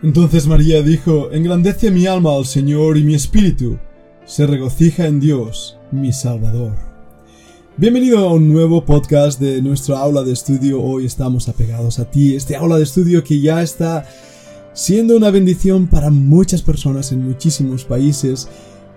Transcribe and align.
Entonces 0.00 0.46
María 0.46 0.80
dijo, 0.80 1.32
Engrandece 1.32 1.90
mi 1.90 2.06
alma 2.06 2.36
al 2.36 2.46
Señor 2.46 2.96
y 2.96 3.02
mi 3.02 3.14
espíritu 3.16 3.78
se 4.24 4.46
regocija 4.46 5.06
en 5.06 5.18
Dios, 5.18 5.76
mi 5.90 6.12
Salvador. 6.12 6.72
Bienvenido 7.76 8.20
a 8.20 8.32
un 8.32 8.52
nuevo 8.52 8.84
podcast 8.84 9.40
de 9.40 9.60
nuestra 9.60 9.98
aula 9.98 10.22
de 10.22 10.34
estudio. 10.34 10.80
Hoy 10.80 11.04
estamos 11.04 11.48
apegados 11.48 11.98
a 11.98 12.08
ti, 12.08 12.36
este 12.36 12.54
aula 12.54 12.76
de 12.76 12.84
estudio 12.84 13.24
que 13.24 13.40
ya 13.40 13.60
está 13.60 14.06
siendo 14.72 15.16
una 15.16 15.32
bendición 15.32 15.88
para 15.88 16.10
muchas 16.10 16.62
personas 16.62 17.10
en 17.10 17.26
muchísimos 17.26 17.84
países 17.84 18.48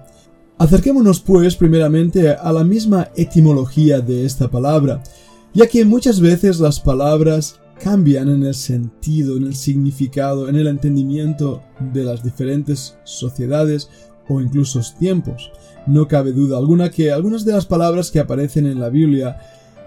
Acerquémonos 0.59 1.19
pues 1.21 1.57
primeramente 1.57 2.31
a 2.31 2.53
la 2.53 2.63
misma 2.63 3.09
etimología 3.17 4.01
de 4.01 4.25
esta 4.25 4.49
palabra, 4.49 5.03
ya 5.53 5.67
que 5.67 5.85
muchas 5.85 6.21
veces 6.21 6.61
las 6.61 6.79
palabras 6.79 7.59
cambian 7.83 8.29
en 8.29 8.45
el 8.45 8.55
sentido, 8.55 9.37
en 9.37 9.47
el 9.47 9.57
significado, 9.57 10.49
en 10.49 10.55
el 10.55 10.69
entendimiento 10.69 11.65
de 11.93 12.05
las 12.05 12.23
diferentes 12.23 12.97
sociedades 13.03 13.89
o 14.29 14.41
incluso 14.41 14.81
tiempos. 14.99 15.51
No 15.87 16.07
cabe 16.09 16.33
duda 16.33 16.59
alguna 16.59 16.91
que 16.91 17.11
algunas 17.11 17.45
de 17.45 17.53
las 17.53 17.67
palabras 17.67 18.11
que 18.11 18.21
aparecen 18.21 18.67
en 18.67 18.81
la 18.81 18.89
Biblia 18.89 19.39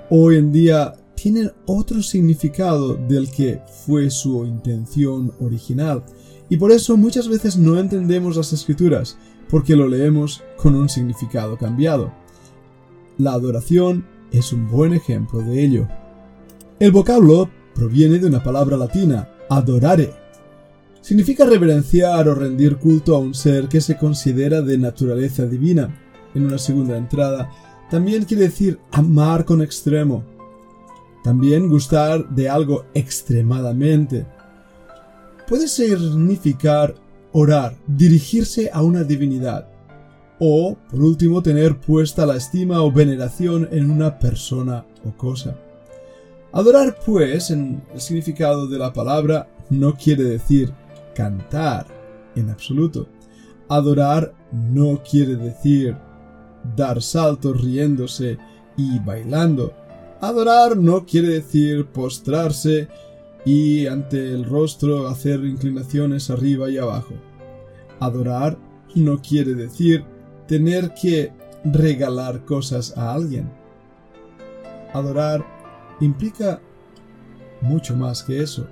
hoy 0.10 0.38
en 0.38 0.52
día 0.52 0.94
tienen 1.16 1.52
otro 1.66 2.04
significado 2.04 2.96
del 2.96 3.32
que 3.32 3.62
fue 3.86 4.10
su 4.10 4.46
intención 4.46 5.34
original. 5.40 6.04
Y 6.50 6.58
por 6.58 6.72
eso 6.72 6.98
muchas 6.98 7.28
veces 7.28 7.58
no 7.58 7.80
entendemos 7.80 8.36
las 8.36 8.54
escrituras, 8.54 9.18
porque 9.50 9.76
lo 9.76 9.88
leemos 9.88 10.44
con 10.58 10.76
un 10.76 10.90
significado 10.90 11.58
cambiado. 11.58 12.12
La 13.18 13.34
adoración 13.34 14.06
es 14.32 14.52
un 14.54 14.70
buen 14.70 14.94
ejemplo 14.94 15.40
de 15.40 15.64
ello. 15.64 15.88
El 16.80 16.92
vocablo 16.92 17.50
proviene 17.74 18.20
de 18.20 18.28
una 18.28 18.44
palabra 18.44 18.78
latina, 18.78 19.30
adorare, 19.50 20.14
significa 21.06 21.46
reverenciar 21.46 22.28
o 22.28 22.34
rendir 22.34 22.78
culto 22.78 23.16
a 23.16 23.20
un 23.20 23.36
ser 23.36 23.68
que 23.68 23.80
se 23.80 23.96
considera 23.96 24.64
de 24.64 24.76
naturaleza 24.80 25.46
divina. 25.46 26.02
En 26.34 26.46
una 26.46 26.58
segunda 26.58 26.98
entrada, 26.98 27.52
también 27.92 28.26
quiere 28.26 28.46
decir 28.46 28.80
amar 28.92 29.46
con 29.46 29.62
extremo. 29.62 30.24
También 31.24 31.70
gustar 31.70 32.28
de 32.30 32.50
algo 32.50 32.86
extremadamente. 32.96 34.26
Puede 35.48 35.68
significar 35.68 36.96
orar, 37.34 37.78
dirigirse 37.86 38.72
a 38.74 38.82
una 38.82 39.04
divinidad. 39.04 39.70
O, 40.40 40.76
por 40.90 41.02
último, 41.02 41.44
tener 41.44 41.80
puesta 41.80 42.26
la 42.26 42.36
estima 42.36 42.82
o 42.82 42.92
veneración 42.92 43.70
en 43.72 43.92
una 43.92 44.18
persona 44.18 44.84
o 45.06 45.16
cosa. 45.16 45.56
Adorar, 46.52 46.98
pues, 47.06 47.52
en 47.52 47.84
el 47.94 48.02
significado 48.02 48.66
de 48.66 48.80
la 48.80 48.92
palabra, 48.92 49.48
no 49.70 49.94
quiere 49.94 50.24
decir 50.24 50.74
cantar 51.16 51.88
en 52.36 52.50
absoluto. 52.52 53.08
Adorar 53.68 54.36
no 54.52 55.02
quiere 55.02 55.36
decir 55.36 55.98
dar 56.76 57.02
saltos 57.02 57.60
riéndose 57.62 58.38
y 58.78 59.00
bailando. 59.00 59.74
Adorar 60.22 60.78
no 60.78 61.06
quiere 61.06 61.30
decir 61.30 61.88
postrarse 61.88 62.88
y 63.46 63.88
ante 63.88 64.34
el 64.34 64.46
rostro 64.46 65.08
hacer 65.08 65.44
inclinaciones 65.46 66.30
arriba 66.30 66.70
y 66.70 66.78
abajo. 66.78 67.16
Adorar 68.00 68.58
no 68.96 69.22
quiere 69.22 69.54
decir 69.56 70.04
tener 70.48 70.94
que 70.94 71.32
regalar 71.64 72.46
cosas 72.46 72.96
a 72.98 73.14
alguien. 73.14 73.52
Adorar 74.94 75.46
implica 76.00 76.62
mucho 77.62 77.96
más 77.96 78.24
que 78.24 78.42
eso 78.42 78.68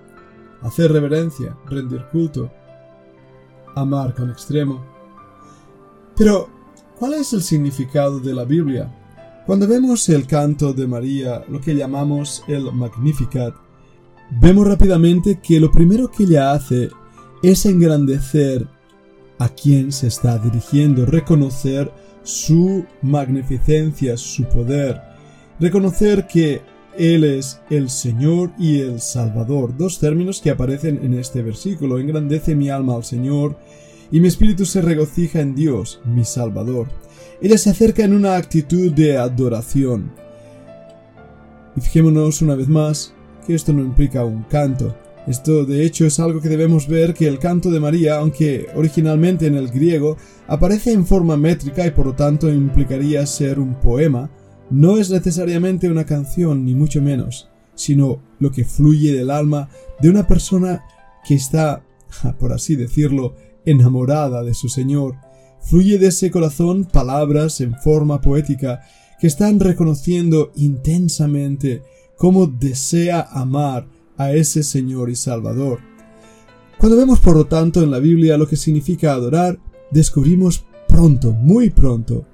hacer 0.64 0.92
reverencia, 0.92 1.56
rendir 1.66 2.06
culto, 2.12 2.52
amar 3.76 4.14
con 4.14 4.30
extremo. 4.30 4.84
Pero, 6.16 6.50
¿cuál 6.98 7.16
es 7.16 7.34
el 7.34 7.42
significado 7.42 8.20
de 8.20 8.34
la 8.34 8.46
Biblia? 8.46 8.92
Cuando 9.46 9.68
vemos 9.68 10.08
el 10.10 10.26
canto 10.26 10.74
de 10.74 10.88
María, 10.88 11.44
lo 11.50 11.60
que 11.60 11.76
llamamos 11.76 12.44
el 12.48 12.72
Magnificat, 12.72 13.54
vemos 14.40 14.68
rápidamente 14.68 15.40
que 15.42 15.60
lo 15.60 15.70
primero 15.70 16.10
que 16.10 16.24
ella 16.24 16.54
hace 16.54 16.90
es 17.42 17.66
engrandecer 17.66 18.68
a 19.40 19.50
quien 19.50 19.92
se 19.92 20.08
está 20.08 20.38
dirigiendo, 20.38 21.06
reconocer 21.06 21.92
su 22.24 22.86
magnificencia, 23.02 24.16
su 24.16 24.46
poder, 24.46 25.02
reconocer 25.60 26.26
que 26.26 26.62
él 26.98 27.24
es 27.24 27.60
el 27.70 27.90
Señor 27.90 28.52
y 28.58 28.80
el 28.80 29.02
Salvador, 29.02 29.76
dos 29.78 30.00
términos 30.00 30.42
que 30.42 30.52
aparecen 30.52 31.00
en 31.04 31.14
este 31.14 31.42
versículo. 31.42 32.00
Engrandece 32.00 32.56
mi 32.56 32.70
alma 32.70 32.96
al 32.96 33.04
Señor 33.04 33.58
y 34.12 34.20
mi 34.20 34.28
espíritu 34.28 34.66
se 34.66 34.82
regocija 34.82 35.42
en 35.42 35.56
Dios, 35.56 36.02
mi 36.06 36.24
Salvador. 36.24 36.88
Ella 37.42 37.58
se 37.58 37.72
acerca 37.72 38.04
en 38.04 38.14
una 38.14 38.36
actitud 38.36 38.92
de 38.92 39.18
adoración. 39.18 40.12
Y 41.76 41.82
fijémonos 41.82 42.42
una 42.42 42.56
vez 42.56 42.68
más 42.68 43.14
que 43.46 43.56
esto 43.56 43.74
no 43.74 43.82
implica 43.82 44.24
un 44.24 44.44
canto. 44.44 44.96
Esto 45.26 45.66
de 45.66 45.86
hecho 45.86 46.06
es 46.06 46.20
algo 46.20 46.42
que 46.42 46.50
debemos 46.50 46.88
ver 46.88 47.14
que 47.14 47.28
el 47.28 47.40
canto 47.40 47.72
de 47.72 47.80
María, 47.80 48.18
aunque 48.18 48.68
originalmente 48.76 49.48
en 49.48 49.56
el 49.56 49.70
griego, 49.70 50.18
aparece 50.48 50.92
en 50.92 51.06
forma 51.06 51.38
métrica 51.38 51.88
y 51.88 51.92
por 51.92 52.08
lo 52.08 52.14
tanto 52.14 52.50
implicaría 52.50 53.26
ser 53.26 53.58
un 53.58 53.76
poema, 53.76 54.30
no 54.74 54.98
es 54.98 55.12
necesariamente 55.12 55.88
una 55.88 56.04
canción, 56.04 56.66
ni 56.66 56.74
mucho 56.74 57.00
menos, 57.00 57.48
sino 57.76 58.24
lo 58.40 58.52
que 58.52 58.66
fluye 58.66 59.14
del 59.14 59.30
alma 59.30 59.70
de 60.02 60.10
una 60.10 60.28
persona 60.28 60.84
que 61.24 61.36
está, 61.36 61.84
por 62.40 62.52
así 62.52 62.76
decirlo, 62.76 63.36
enamorada 63.66 64.44
de 64.44 64.56
su 64.56 64.70
Señor. 64.70 65.16
Fluye 65.62 66.00
de 66.00 66.08
ese 66.08 66.32
corazón 66.32 66.86
palabras 66.86 67.62
en 67.62 67.76
forma 67.76 68.20
poética 68.20 68.82
que 69.20 69.28
están 69.28 69.60
reconociendo 69.60 70.52
intensamente 70.56 71.84
cómo 72.18 72.48
desea 72.48 73.28
amar 73.32 73.88
a 74.18 74.34
ese 74.34 74.64
Señor 74.64 75.12
y 75.12 75.16
Salvador. 75.16 75.82
Cuando 76.80 76.98
vemos 76.98 77.20
por 77.20 77.36
lo 77.36 77.46
tanto 77.46 77.84
en 77.84 77.92
la 77.92 78.00
Biblia 78.00 78.38
lo 78.38 78.48
que 78.48 78.58
significa 78.58 79.14
adorar, 79.14 79.60
descubrimos 79.92 80.66
pronto, 80.88 81.32
muy 81.32 81.70
pronto, 81.70 82.26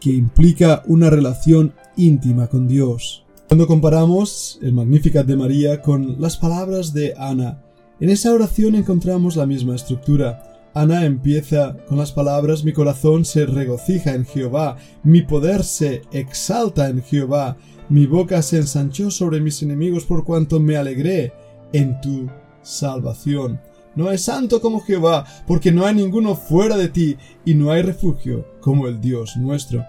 que 0.00 0.10
implica 0.10 0.82
una 0.86 1.10
relación 1.10 1.74
íntima 1.96 2.46
con 2.46 2.68
Dios. 2.68 3.24
Cuando 3.48 3.66
comparamos 3.66 4.58
el 4.62 4.72
Magnificat 4.72 5.26
de 5.26 5.36
María 5.36 5.80
con 5.80 6.20
las 6.20 6.36
palabras 6.36 6.92
de 6.92 7.14
Ana, 7.16 7.62
en 8.00 8.10
esa 8.10 8.32
oración 8.32 8.74
encontramos 8.74 9.36
la 9.36 9.46
misma 9.46 9.74
estructura. 9.74 10.70
Ana 10.74 11.04
empieza 11.04 11.76
con 11.88 11.98
las 11.98 12.12
palabras 12.12 12.62
mi 12.62 12.72
corazón 12.72 13.24
se 13.24 13.46
regocija 13.46 14.14
en 14.14 14.24
Jehová, 14.24 14.76
mi 15.02 15.22
poder 15.22 15.64
se 15.64 16.02
exalta 16.12 16.88
en 16.88 17.02
Jehová, 17.02 17.56
mi 17.88 18.06
boca 18.06 18.42
se 18.42 18.58
ensanchó 18.58 19.10
sobre 19.10 19.40
mis 19.40 19.62
enemigos 19.62 20.04
por 20.04 20.24
cuanto 20.24 20.60
me 20.60 20.76
alegré 20.76 21.32
en 21.72 22.00
tu 22.00 22.28
salvación. 22.62 23.60
No 23.98 24.08
hay 24.08 24.18
santo 24.18 24.60
como 24.60 24.80
Jehová, 24.80 25.24
porque 25.44 25.72
no 25.72 25.84
hay 25.84 25.92
ninguno 25.92 26.36
fuera 26.36 26.76
de 26.76 26.88
ti, 26.88 27.16
y 27.44 27.54
no 27.54 27.72
hay 27.72 27.82
refugio 27.82 28.46
como 28.60 28.86
el 28.86 29.00
Dios 29.00 29.36
nuestro. 29.36 29.84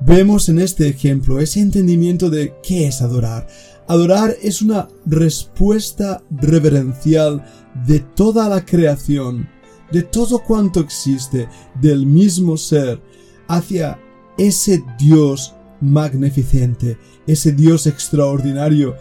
Vemos 0.00 0.50
en 0.50 0.58
este 0.58 0.86
ejemplo 0.88 1.40
ese 1.40 1.60
entendimiento 1.60 2.28
de 2.28 2.52
qué 2.62 2.86
es 2.86 3.00
adorar. 3.00 3.46
Adorar 3.86 4.36
es 4.42 4.60
una 4.60 4.88
respuesta 5.06 6.22
reverencial 6.30 7.42
de 7.86 8.00
toda 8.00 8.46
la 8.46 8.66
creación, 8.66 9.48
de 9.90 10.02
todo 10.02 10.40
cuanto 10.40 10.80
existe, 10.80 11.48
del 11.80 12.04
mismo 12.04 12.58
ser, 12.58 13.00
hacia 13.46 13.98
ese 14.36 14.84
Dios 14.98 15.54
magnificente, 15.80 16.98
ese 17.26 17.52
Dios 17.52 17.86
extraordinario. 17.86 18.96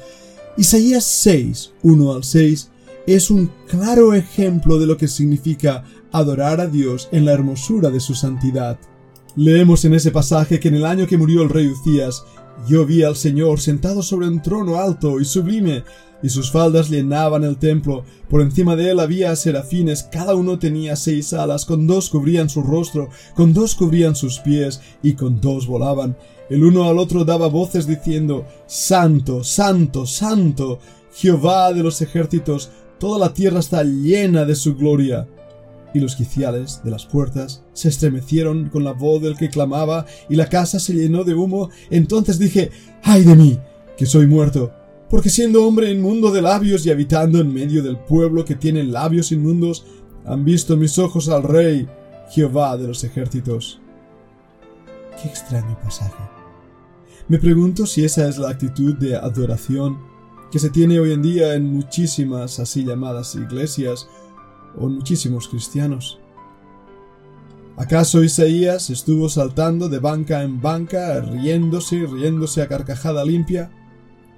Isaías 0.55 1.03
6, 1.03 1.73
1 1.83 2.13
al 2.13 2.23
6, 2.23 2.71
es 3.07 3.31
un 3.31 3.49
claro 3.67 4.13
ejemplo 4.13 4.77
de 4.77 4.85
lo 4.85 4.97
que 4.97 5.07
significa 5.07 5.85
adorar 6.11 6.59
a 6.59 6.67
Dios 6.67 7.07
en 7.13 7.23
la 7.23 7.31
hermosura 7.31 7.89
de 7.89 8.01
su 8.01 8.13
santidad. 8.13 8.77
Leemos 9.37 9.85
en 9.85 9.93
ese 9.93 10.11
pasaje 10.11 10.59
que 10.59 10.67
en 10.67 10.75
el 10.75 10.85
año 10.85 11.07
que 11.07 11.17
murió 11.17 11.41
el 11.41 11.49
rey 11.49 11.67
Ucías, 11.67 12.25
yo 12.67 12.85
vi 12.85 13.03
al 13.03 13.15
Señor 13.15 13.61
sentado 13.61 14.03
sobre 14.03 14.27
un 14.27 14.41
trono 14.41 14.75
alto 14.75 15.21
y 15.21 15.25
sublime, 15.25 15.85
y 16.21 16.29
sus 16.29 16.51
faldas 16.51 16.89
llenaban 16.89 17.43
el 17.45 17.57
templo. 17.57 18.03
Por 18.29 18.41
encima 18.41 18.75
de 18.75 18.91
él 18.91 18.99
había 18.99 19.35
serafines, 19.35 20.03
cada 20.03 20.35
uno 20.35 20.59
tenía 20.59 20.95
seis 20.97 21.31
alas, 21.31 21.65
con 21.65 21.87
dos 21.87 22.09
cubrían 22.09 22.49
su 22.49 22.61
rostro, 22.61 23.09
con 23.35 23.53
dos 23.53 23.75
cubrían 23.75 24.15
sus 24.15 24.39
pies, 24.39 24.81
y 25.01 25.13
con 25.13 25.39
dos 25.39 25.67
volaban. 25.67 26.17
El 26.49 26.63
uno 26.63 26.89
al 26.89 26.97
otro 26.97 27.23
daba 27.23 27.47
voces 27.47 27.87
diciendo, 27.87 28.45
Santo, 28.65 29.43
Santo, 29.43 30.05
Santo, 30.05 30.79
Jehová 31.13 31.71
de 31.71 31.83
los 31.83 32.01
ejércitos, 32.01 32.71
toda 32.99 33.19
la 33.19 33.33
tierra 33.33 33.59
está 33.59 33.83
llena 33.83 34.45
de 34.45 34.55
su 34.55 34.75
gloria 34.75 35.27
y 35.93 35.99
los 35.99 36.15
quiciales 36.15 36.81
de 36.83 36.91
las 36.91 37.05
puertas 37.05 37.63
se 37.73 37.89
estremecieron 37.89 38.69
con 38.69 38.83
la 38.83 38.93
voz 38.93 39.21
del 39.21 39.37
que 39.37 39.49
clamaba, 39.49 40.05
y 40.29 40.35
la 40.35 40.47
casa 40.47 40.79
se 40.79 40.93
llenó 40.93 41.23
de 41.23 41.33
humo. 41.33 41.69
Entonces 41.89 42.39
dije, 42.39 42.71
¡ay 43.03 43.23
de 43.23 43.35
mí, 43.35 43.59
que 43.97 44.05
soy 44.05 44.27
muerto! 44.27 44.71
Porque 45.09 45.29
siendo 45.29 45.65
hombre 45.65 45.89
inmundo 45.89 46.31
de 46.31 46.41
labios 46.41 46.85
y 46.85 46.91
habitando 46.91 47.39
en 47.39 47.53
medio 47.53 47.81
del 47.81 47.97
pueblo 47.97 48.43
que 48.43 48.55
tiene 48.55 48.83
labios 48.83 49.31
inmundos, 49.31 49.85
han 50.25 50.43
visto 50.43 50.75
mis 50.75 50.99
ojos 50.99 51.29
al 51.29 51.43
Rey, 51.43 51.87
Jehová 52.29 52.75
de 52.77 52.87
los 52.87 53.03
ejércitos. 53.03 53.79
Qué 55.21 55.29
extraño 55.29 55.79
pasaje. 55.81 56.23
Me 57.29 57.39
pregunto 57.39 57.85
si 57.85 58.03
esa 58.03 58.27
es 58.27 58.37
la 58.37 58.49
actitud 58.49 58.95
de 58.95 59.15
adoración 59.15 59.97
que 60.51 60.59
se 60.59 60.69
tiene 60.69 60.99
hoy 60.99 61.11
en 61.11 61.21
día 61.21 61.55
en 61.55 61.65
muchísimas 61.65 62.59
así 62.59 62.85
llamadas 62.85 63.35
iglesias 63.35 64.07
o 64.77 64.87
muchísimos 64.87 65.47
cristianos. 65.47 66.19
¿Acaso 67.75 68.23
Isaías 68.23 68.89
estuvo 68.89 69.29
saltando 69.29 69.87
de 69.87 69.99
banca 69.99 70.41
en 70.41 70.61
banca, 70.61 71.19
riéndose 71.19 71.97
y 71.97 72.05
riéndose 72.05 72.61
a 72.61 72.67
carcajada 72.67 73.23
limpia? 73.23 73.71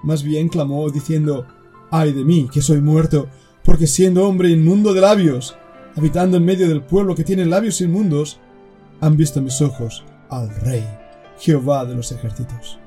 Más 0.03 0.23
bien 0.23 0.49
clamó 0.49 0.89
diciendo, 0.89 1.45
¡ay 1.89 2.11
de 2.11 2.25
mí, 2.25 2.49
que 2.51 2.61
soy 2.61 2.81
muerto, 2.81 3.27
porque 3.63 3.87
siendo 3.87 4.27
hombre 4.27 4.49
inmundo 4.49 4.93
de 4.93 5.01
labios, 5.01 5.55
habitando 5.95 6.37
en 6.37 6.45
medio 6.45 6.67
del 6.67 6.81
pueblo 6.81 7.15
que 7.15 7.23
tiene 7.23 7.45
labios 7.45 7.79
inmundos, 7.81 8.39
han 8.99 9.15
visto 9.15 9.41
mis 9.41 9.61
ojos 9.61 10.03
al 10.29 10.49
Rey, 10.61 10.85
Jehová 11.39 11.85
de 11.85 11.95
los 11.95 12.11
ejércitos. 12.11 12.77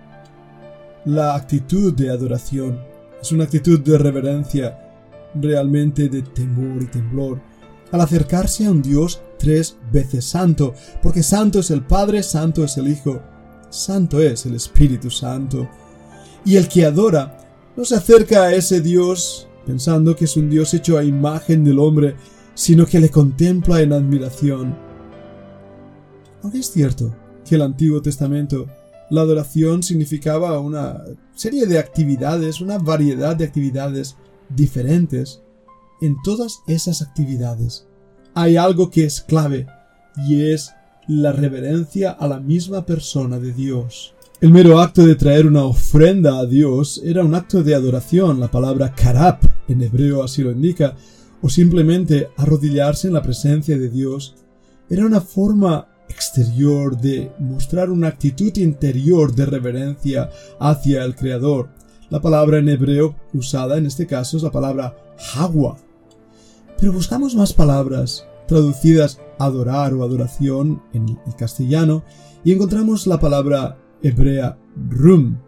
La 1.04 1.34
actitud 1.34 1.94
de 1.94 2.10
adoración 2.10 2.91
es 3.22 3.32
una 3.32 3.44
actitud 3.44 3.80
de 3.80 3.96
reverencia 3.96 4.78
realmente 5.34 6.08
de 6.08 6.22
temor 6.22 6.82
y 6.82 6.86
temblor 6.86 7.40
al 7.92 8.00
acercarse 8.00 8.66
a 8.66 8.70
un 8.70 8.82
Dios 8.82 9.20
tres 9.38 9.76
veces 9.92 10.24
santo, 10.24 10.74
porque 11.02 11.22
santo 11.22 11.60
es 11.60 11.70
el 11.70 11.82
Padre, 11.82 12.22
santo 12.22 12.64
es 12.64 12.78
el 12.78 12.88
Hijo, 12.88 13.20
santo 13.68 14.20
es 14.20 14.46
el 14.46 14.54
Espíritu 14.54 15.10
Santo. 15.10 15.68
Y 16.44 16.56
el 16.56 16.68
que 16.68 16.86
adora 16.86 17.38
no 17.76 17.84
se 17.84 17.94
acerca 17.94 18.44
a 18.44 18.54
ese 18.54 18.80
Dios 18.80 19.46
pensando 19.66 20.16
que 20.16 20.24
es 20.24 20.36
un 20.36 20.48
Dios 20.48 20.72
hecho 20.74 20.96
a 20.96 21.04
imagen 21.04 21.64
del 21.64 21.78
hombre, 21.78 22.16
sino 22.54 22.86
que 22.86 22.98
le 22.98 23.10
contempla 23.10 23.82
en 23.82 23.92
admiración. 23.92 24.74
Aunque 26.42 26.58
es 26.58 26.70
cierto 26.70 27.14
que 27.44 27.54
el 27.56 27.62
Antiguo 27.62 28.00
Testamento 28.00 28.66
la 29.12 29.20
adoración 29.20 29.82
significaba 29.82 30.58
una 30.58 31.04
serie 31.34 31.66
de 31.66 31.78
actividades, 31.78 32.62
una 32.62 32.78
variedad 32.78 33.36
de 33.36 33.44
actividades 33.44 34.16
diferentes, 34.48 35.42
en 36.00 36.16
todas 36.24 36.62
esas 36.66 37.02
actividades 37.02 37.86
hay 38.34 38.56
algo 38.56 38.90
que 38.90 39.04
es 39.04 39.20
clave 39.20 39.66
y 40.16 40.40
es 40.50 40.72
la 41.06 41.32
reverencia 41.32 42.10
a 42.10 42.26
la 42.26 42.40
misma 42.40 42.86
persona 42.86 43.38
de 43.38 43.52
Dios. 43.52 44.14
El 44.40 44.50
mero 44.50 44.80
acto 44.80 45.04
de 45.04 45.14
traer 45.14 45.46
una 45.46 45.64
ofrenda 45.64 46.38
a 46.38 46.46
Dios 46.46 47.02
era 47.04 47.22
un 47.22 47.34
acto 47.34 47.62
de 47.62 47.74
adoración, 47.74 48.40
la 48.40 48.50
palabra 48.50 48.94
karap 48.94 49.44
en 49.68 49.82
hebreo 49.82 50.22
así 50.22 50.42
lo 50.42 50.50
indica, 50.50 50.96
o 51.42 51.50
simplemente 51.50 52.28
arrodillarse 52.38 53.08
en 53.08 53.14
la 53.14 53.22
presencia 53.22 53.76
de 53.76 53.90
Dios, 53.90 54.36
era 54.88 55.04
una 55.04 55.20
forma 55.20 55.88
exterior 56.12 56.96
de 56.96 57.32
mostrar 57.38 57.90
una 57.90 58.08
actitud 58.08 58.56
interior 58.58 59.34
de 59.34 59.46
reverencia 59.46 60.30
hacia 60.60 61.04
el 61.04 61.16
Creador, 61.16 61.70
la 62.10 62.20
palabra 62.20 62.58
en 62.58 62.68
hebreo 62.68 63.16
usada 63.32 63.78
en 63.78 63.86
este 63.86 64.06
caso 64.06 64.36
es 64.36 64.42
la 64.42 64.50
palabra 64.50 64.94
Hawa. 65.34 65.78
Pero 66.78 66.92
buscamos 66.92 67.34
más 67.34 67.54
palabras 67.54 68.26
traducidas 68.46 69.18
adorar 69.38 69.94
o 69.94 70.04
adoración 70.04 70.82
en 70.92 71.08
el 71.08 71.36
castellano 71.36 72.04
y 72.44 72.52
encontramos 72.52 73.06
la 73.06 73.18
palabra 73.18 73.78
hebrea 74.02 74.58
rum, 74.90 75.38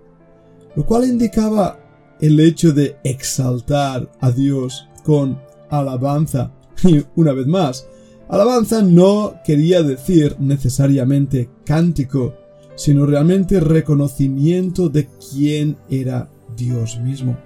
lo 0.74 0.86
cual 0.86 1.04
indicaba 1.04 1.78
el 2.20 2.40
hecho 2.40 2.72
de 2.72 2.96
exaltar 3.04 4.10
a 4.20 4.30
Dios 4.30 4.88
con 5.04 5.38
alabanza. 5.70 6.50
Y 6.82 7.04
una 7.14 7.32
vez 7.32 7.46
más, 7.46 7.86
alabanza 8.28 8.82
no 8.82 9.34
quería 9.44 9.82
decir 9.82 10.36
necesariamente 10.38 11.48
cántico, 11.64 12.34
sino 12.74 13.06
realmente 13.06 13.60
reconocimiento 13.60 14.88
de 14.88 15.08
quién 15.30 15.76
era 15.90 16.28
Dios 16.56 16.98
mismo. 17.00 17.36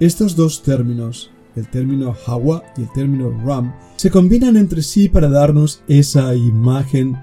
Estos 0.00 0.36
dos 0.36 0.62
términos, 0.62 1.30
el 1.56 1.68
término 1.70 2.14
Hawa 2.26 2.62
y 2.76 2.82
el 2.82 2.92
término 2.92 3.30
Ram, 3.44 3.74
se 3.96 4.10
combinan 4.10 4.56
entre 4.56 4.82
sí 4.82 5.08
para 5.08 5.28
darnos 5.28 5.82
esa 5.88 6.34
imagen 6.34 7.16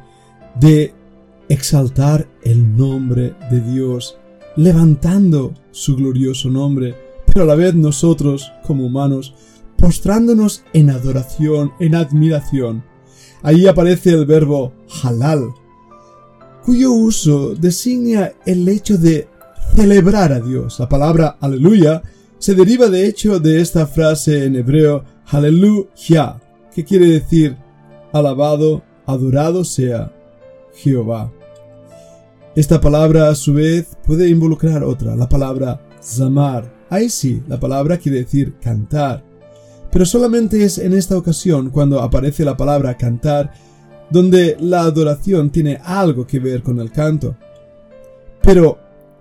de 0.60 0.94
exaltar 1.48 2.28
el 2.44 2.76
nombre 2.76 3.36
de 3.50 3.62
Dios, 3.62 4.18
levantando 4.56 5.54
su 5.72 5.96
glorioso 5.96 6.50
nombre, 6.50 6.96
pero 7.26 7.44
a 7.44 7.46
la 7.46 7.56
vez 7.56 7.76
nosotros, 7.76 8.52
como 8.66 8.86
humanos, 8.86 9.34
postrándonos 9.86 10.64
en 10.74 10.90
adoración, 10.90 11.74
en 11.80 11.94
admiración. 11.94 12.84
Ahí 13.44 13.68
aparece 13.68 14.10
el 14.10 14.26
verbo 14.26 14.74
halal, 15.04 15.54
cuyo 16.64 16.92
uso 16.92 17.54
designa 17.54 18.32
el 18.48 18.68
hecho 18.68 18.98
de 18.98 19.28
celebrar 19.76 20.34
a 20.34 20.40
Dios. 20.40 20.80
La 20.80 20.90
palabra 20.90 21.38
aleluya 21.40 22.02
se 22.40 22.56
deriva 22.56 22.88
de 22.88 23.06
hecho 23.06 23.40
de 23.40 23.62
esta 23.62 23.86
frase 23.86 24.46
en 24.46 24.56
hebreo 24.56 25.04
Hallelujah, 25.26 26.42
que 26.74 26.84
quiere 26.84 27.06
decir 27.06 27.56
alabado, 28.12 28.82
adorado 29.06 29.64
sea 29.64 30.12
Jehová. 30.74 31.32
Esta 32.56 32.82
palabra 32.82 33.30
a 33.30 33.36
su 33.36 33.54
vez 33.54 33.96
puede 34.04 34.30
involucrar 34.30 34.84
otra, 34.84 35.16
la 35.16 35.30
palabra 35.30 35.80
zamar. 36.02 36.74
Ahí 36.90 37.08
sí, 37.08 37.44
la 37.48 37.60
palabra 37.60 38.00
quiere 38.00 38.18
decir 38.24 38.56
cantar. 38.60 39.25
Pero 39.96 40.06
solamente 40.06 40.62
es 40.62 40.78
en 40.78 40.92
esta 40.92 41.18
ocasión 41.18 41.70
cuando 41.70 42.02
aparece 42.02 42.44
la 42.44 42.58
palabra 42.58 42.98
cantar 42.98 43.54
donde 44.10 44.58
la 44.60 44.82
adoración 44.82 45.52
tiene 45.52 45.80
algo 45.86 46.28
que 46.28 46.38
ver 46.42 46.64
con 46.64 46.82
el 46.82 46.92
canto. 46.92 47.38
Pero 48.42 48.78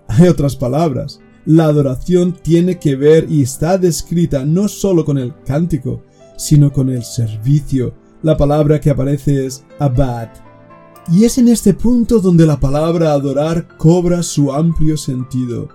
hay 0.09 0.27
otras 0.27 0.57
palabras. 0.57 1.21
La 1.47 1.67
adoración 1.67 2.33
tiene 2.33 2.81
que 2.81 2.97
ver 2.97 3.31
y 3.31 3.43
está 3.43 3.79
descrita 3.79 4.45
no 4.45 4.67
solo 4.67 5.05
con 5.05 5.17
el 5.17 5.33
cántico, 5.47 6.03
sino 6.37 6.73
con 6.73 6.91
el 6.91 7.05
servicio. 7.05 7.95
La 8.25 8.37
palabra 8.37 8.81
que 8.81 8.91
aparece 8.91 9.47
es 9.47 9.63
abad. 9.79 10.31
Y 11.09 11.23
es 11.23 11.39
en 11.39 11.47
este 11.47 11.75
punto 11.75 12.19
donde 12.19 12.47
la 12.47 12.59
palabra 12.59 13.13
adorar 13.13 13.69
cobra 13.79 14.25
su 14.25 14.53
amplio 14.53 14.97
sentido. 14.97 15.69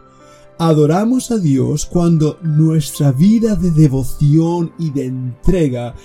Adoramos 0.61 1.31
a 1.31 1.37
Dios 1.37 1.85
cuando 1.85 2.37
nuestra 2.41 3.13
vida 3.13 3.55
de 3.55 3.71
devoción 3.71 4.73
y 4.77 4.89
de 4.89 5.05
entrega, 5.05 5.95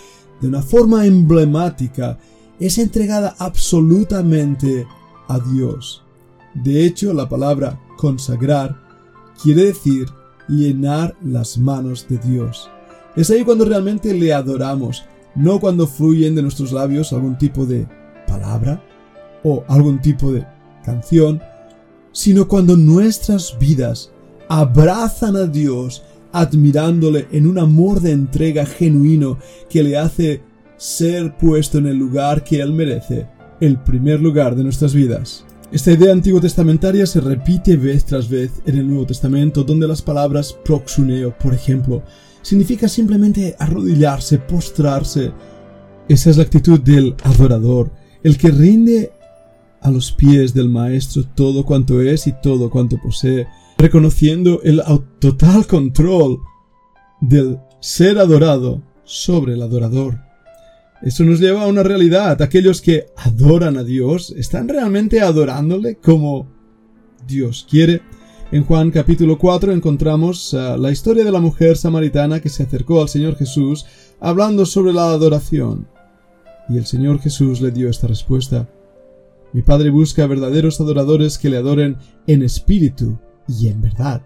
de 0.41 0.47
una 0.47 0.63
forma 0.63 1.07
emblemática, 1.07 2.21
es 2.61 2.79
entregada 2.79 3.35
absolutamente 3.41 4.87
a 5.27 5.41
Dios. 5.41 6.05
De 6.55 6.87
hecho, 6.87 7.13
la 7.13 7.29
palabra 7.29 7.81
consagrar 7.97 8.81
quiere 9.43 9.65
decir 9.65 10.07
llenar 10.49 11.17
las 11.21 11.59
manos 11.59 12.07
de 12.09 12.19
Dios. 12.19 12.71
Es 13.17 13.31
ahí 13.31 13.43
cuando 13.43 13.65
realmente 13.65 14.15
le 14.15 14.33
adoramos, 14.33 15.03
no 15.35 15.59
cuando 15.59 15.89
fluyen 15.89 16.37
de 16.37 16.43
nuestros 16.43 16.71
labios 16.71 17.13
algún 17.13 17.37
tipo 17.39 17.67
de 17.67 17.89
palabra 18.29 18.81
o 19.43 19.65
algún 19.67 20.01
tipo 20.01 20.31
de 20.31 20.47
canción, 20.85 21.43
sino 22.13 22.47
cuando 22.47 22.77
nuestras 22.77 23.59
vidas 23.59 24.13
abrazan 24.49 25.37
a 25.37 25.47
Dios 25.47 26.03
admirándole 26.33 27.29
en 27.31 27.47
un 27.47 27.59
amor 27.59 28.01
de 28.01 28.11
entrega 28.11 28.67
genuino 28.67 29.39
que 29.71 29.85
le 29.85 29.97
hace 29.97 30.43
ser 30.77 31.37
puesto 31.37 31.79
en 31.79 31.87
el 31.87 31.97
lugar 31.97 32.43
que 32.43 32.61
Él 32.61 32.73
merece, 32.73 33.29
el 33.61 33.79
primer 33.79 34.21
lugar 34.21 34.57
de 34.57 34.65
nuestras 34.65 34.93
vidas. 34.93 35.45
Esta 35.71 35.93
idea 35.93 36.13
antiguo 36.13 36.41
testamentaria 36.41 37.07
se 37.07 37.21
repite 37.21 37.77
vez 37.77 38.05
tras 38.05 38.29
vez 38.29 38.51
en 38.67 38.79
el 38.79 38.87
Nuevo 38.87 39.07
Testamento, 39.07 39.65
donde 39.65 39.89
las 39.89 40.03
palabras 40.03 40.57
proxuneo, 40.65 41.37
por 41.39 41.55
ejemplo, 41.55 42.03
significa 42.43 42.89
simplemente 42.89 43.57
arrodillarse, 43.59 44.39
postrarse. 44.39 45.33
Esa 46.09 46.31
es 46.31 46.37
la 46.37 46.43
actitud 46.43 46.79
del 46.81 47.15
adorador, 47.25 47.91
el 48.23 48.37
que 48.37 48.51
rinde 48.51 49.13
a 49.81 49.91
los 49.91 50.13
pies 50.13 50.55
del 50.55 50.69
Maestro 50.69 51.25
todo 51.35 51.65
cuanto 51.65 52.01
es 52.01 52.27
y 52.27 52.33
todo 52.41 52.71
cuanto 52.71 52.99
posee, 53.01 53.47
reconociendo 53.85 54.63
el 54.63 54.83
total 55.19 55.67
control 55.67 56.39
del 57.21 57.59
ser 57.81 58.19
adorado 58.19 58.81
sobre 59.05 59.53
el 59.53 59.61
adorador. 59.61 60.21
Eso 61.03 61.23
nos 61.25 61.39
lleva 61.39 61.65
a 61.65 61.67
una 61.67 61.83
realidad. 61.83 62.41
Aquellos 62.41 62.81
que 62.81 63.09
adoran 63.15 63.77
a 63.77 63.85
Dios 63.85 64.33
están 64.39 64.71
realmente 64.71 65.21
adorándole 65.21 65.97
como 65.97 66.49
Dios 67.29 67.67
quiere. 67.69 68.01
En 68.53 68.65
Juan 68.65 68.91
capítulo 68.91 69.37
4 69.37 69.71
encontramos 69.75 70.55
uh, 70.55 70.79
la 70.79 70.91
historia 70.91 71.23
de 71.23 71.33
la 71.33 71.41
mujer 71.41 71.77
samaritana 71.77 72.41
que 72.41 72.49
se 72.49 72.63
acercó 72.63 73.03
al 73.03 73.11
Señor 73.11 73.37
Jesús 73.37 73.85
hablando 74.19 74.65
sobre 74.65 74.95
la 74.95 75.11
adoración. 75.11 75.87
Y 76.71 76.79
el 76.79 76.87
Señor 76.87 77.21
Jesús 77.21 77.61
le 77.61 77.71
dio 77.71 77.91
esta 77.91 78.07
respuesta. 78.07 78.67
Mi 79.53 79.61
Padre 79.61 79.91
busca 79.91 80.27
verdaderos 80.27 80.81
adoradores 80.81 81.37
que 81.37 81.51
le 81.51 81.59
adoren 81.59 81.99
en 82.27 82.43
espíritu 82.43 83.19
y 83.49 83.69
en 83.69 83.81
verdad. 83.81 84.23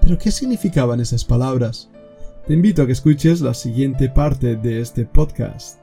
Pero 0.00 0.18
¿qué 0.18 0.30
significaban 0.30 1.00
esas 1.00 1.24
palabras? 1.24 1.88
Te 2.46 2.54
invito 2.54 2.82
a 2.82 2.86
que 2.86 2.92
escuches 2.92 3.40
la 3.40 3.54
siguiente 3.54 4.08
parte 4.08 4.56
de 4.56 4.80
este 4.80 5.04
podcast. 5.04 5.81